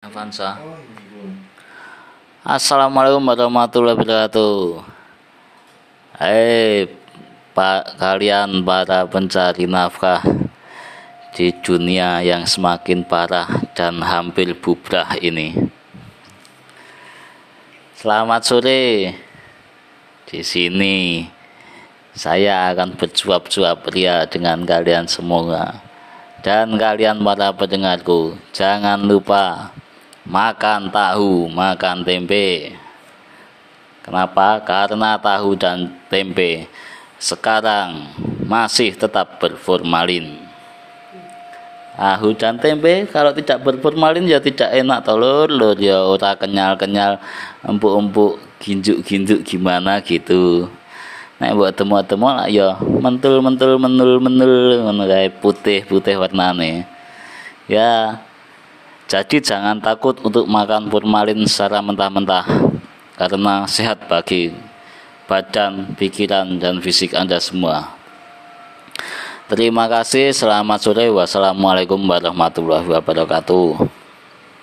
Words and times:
Avanza. 0.00 0.56
Assalamualaikum 2.40 3.20
warahmatullahi 3.20 4.00
wabarakatuh. 4.00 4.80
Hei, 6.16 6.88
Pak 7.52 8.00
kalian 8.00 8.64
para 8.64 9.04
pencari 9.04 9.68
nafkah 9.68 10.24
di 11.36 11.52
dunia 11.60 12.24
yang 12.24 12.48
semakin 12.48 13.04
parah 13.04 13.44
dan 13.76 14.00
hampir 14.00 14.56
bubrah 14.56 15.20
ini. 15.20 15.68
Selamat 17.92 18.40
sore. 18.40 19.12
Di 20.24 20.40
sini 20.40 21.28
saya 22.16 22.72
akan 22.72 22.96
bersuap-suap 22.96 23.84
ria 23.92 24.24
dengan 24.24 24.64
kalian 24.64 25.04
semua. 25.04 25.84
Dan 26.40 26.80
kalian 26.80 27.20
para 27.20 27.52
pendengarku, 27.52 28.32
jangan 28.56 29.04
lupa 29.04 29.76
makan 30.30 30.94
tahu, 30.94 31.50
makan 31.50 32.06
tempe. 32.06 32.78
Kenapa? 34.06 34.62
Karena 34.62 35.18
tahu 35.18 35.58
dan 35.58 35.90
tempe 36.06 36.70
sekarang 37.20 38.14
masih 38.46 38.94
tetap 38.94 39.42
berformalin. 39.42 40.40
Tahu 42.00 42.32
dan 42.32 42.56
tempe 42.56 43.04
kalau 43.12 43.34
tidak 43.34 43.60
berformalin 43.60 44.24
ya 44.24 44.40
tidak 44.40 44.72
enak 44.72 45.04
telur 45.04 45.50
lur 45.52 45.76
ya 45.76 46.00
ora 46.00 46.32
kenyal-kenyal 46.32 47.20
empuk-empuk 47.60 48.40
ginjuk-ginjuk 48.62 49.44
gimana 49.44 50.00
gitu. 50.00 50.70
Nek 51.36 51.52
buat 51.56 51.76
temu-temu 51.76 52.28
lah 52.32 52.48
ya 52.48 52.80
mentul-mentul 52.80 53.76
menul-menul 53.76 54.80
ngono 54.80 55.04
putih-putih 55.44 56.16
warnane. 56.16 56.88
Ya, 57.68 58.18
jadi 59.10 59.42
jangan 59.42 59.82
takut 59.82 60.14
untuk 60.22 60.46
makan 60.46 60.86
formalin 60.86 61.42
secara 61.42 61.82
mentah-mentah 61.82 62.46
karena 63.18 63.66
sehat 63.66 64.06
bagi 64.06 64.54
badan, 65.26 65.98
pikiran, 65.98 66.62
dan 66.62 66.78
fisik 66.78 67.18
Anda 67.18 67.42
semua. 67.42 67.90
Terima 69.50 69.90
kasih, 69.90 70.30
selamat 70.30 70.78
sore, 70.78 71.10
wassalamualaikum 71.10 71.98
warahmatullahi 71.98 72.86
wabarakatuh. 72.86 73.99